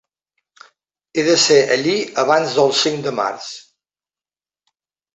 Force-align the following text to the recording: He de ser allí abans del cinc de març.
He 1.19 1.25
de 1.27 1.35
ser 1.43 1.59
allí 1.77 1.95
abans 2.23 2.57
del 2.61 2.75
cinc 2.83 3.07
de 3.11 3.17
març. 3.23 3.55